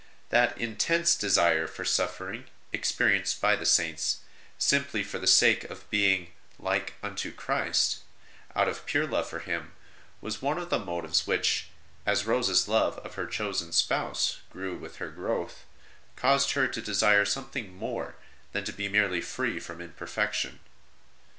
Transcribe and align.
That 0.29 0.57
intense 0.57 1.13
desire 1.15 1.67
for 1.67 1.85
suffering 1.85 2.45
experienced 2.73 3.39
by 3.39 3.55
the 3.55 3.67
Saints, 3.67 4.21
simply 4.57 5.03
for 5.03 5.19
the 5.19 5.27
sake 5.27 5.63
of 5.65 5.87
being 5.91 6.31
like 6.57 6.93
unto 7.03 7.31
Christ, 7.31 7.99
out 8.55 8.67
of 8.67 8.87
pure 8.87 9.05
love 9.05 9.29
for 9.29 9.37
Him, 9.41 9.73
was 10.19 10.41
one 10.41 10.57
of 10.57 10.71
the 10.71 10.79
motives 10.79 11.27
which, 11.27 11.67
as 12.03 12.25
Rose 12.25 12.49
s 12.49 12.67
love 12.67 12.97
of 13.05 13.13
her 13.13 13.27
chosen 13.27 13.71
Spouse 13.73 14.39
grew 14.51 14.75
with 14.75 14.95
her 14.95 15.11
growth, 15.11 15.65
caused 16.15 16.53
her 16.53 16.67
to 16.67 16.81
desire 16.81 17.23
something 17.23 17.71
more 17.77 18.15
than 18.53 18.63
to 18.63 18.73
be 18.73 18.89
merely 18.89 19.21
free 19.21 19.59
from 19.59 19.79
imperfection. 19.81 20.61